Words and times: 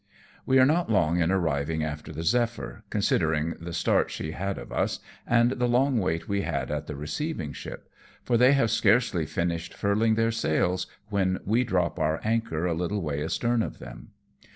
We 0.47 0.57
are 0.57 0.65
not 0.65 0.89
long 0.89 1.19
in 1.19 1.29
arriving 1.31 1.83
after 1.83 2.11
the 2.11 2.23
Zephyr, 2.23 2.83
con 2.89 3.01
sidering 3.01 3.63
the 3.63 3.71
start 3.71 4.09
she 4.09 4.31
had 4.31 4.57
of 4.57 4.71
us, 4.71 4.99
and 5.27 5.51
the 5.51 5.67
long 5.67 5.99
wait 5.99 6.27
we 6.27 6.41
had 6.41 6.71
at 6.71 6.87
the 6.87 6.95
receiving 6.95 7.53
ship; 7.53 7.87
for 8.23 8.35
they 8.35 8.53
have 8.53 8.71
scarcely 8.71 9.27
finished 9.27 9.75
furling 9.75 10.15
their 10.15 10.31
sails 10.31 10.87
when 11.09 11.39
we 11.45 11.63
drop 11.63 11.99
our 11.99 12.19
anchor 12.23 12.65
a 12.65 12.73
little 12.73 13.03
way 13.03 13.23
astern 13.23 13.61
of 13.61 13.77
them. 13.77 14.09